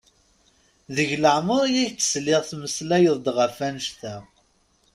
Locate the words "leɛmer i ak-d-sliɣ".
1.23-2.41